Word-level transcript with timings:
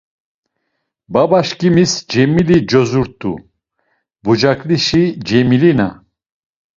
Babaçkimis 1.13 1.91
Cemili 2.11 2.57
codzut̆u, 2.69 3.33
Bucaklişi 4.23 5.03
Cemilina. 5.27 5.87